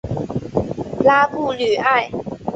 [1.05, 2.09] 拉布吕埃。